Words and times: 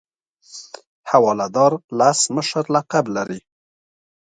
حواله 1.09 1.47
دار 1.55 1.71
لس 1.97 2.19
مشر 2.35 2.63
لقب 2.75 3.05
لري. 3.15 3.39